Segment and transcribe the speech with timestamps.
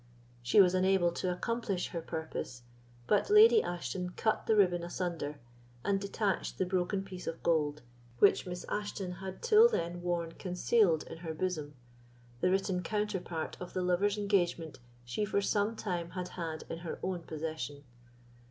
[0.41, 2.63] She was unable to accomplish her purpose,
[3.05, 5.35] but Lady Ashton cut the ribbon asunder,
[5.85, 7.83] and detached the broken piece of gold,
[8.17, 11.75] which Miss Ashton had till then worn concealed in her bosom;
[12.39, 16.97] the written counterpart of the lovers' engagement she for some time had had in her
[17.03, 17.83] own possession.